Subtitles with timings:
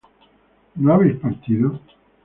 [0.73, 1.79] ¿no habéis partido?